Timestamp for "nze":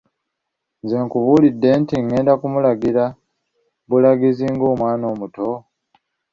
0.83-0.97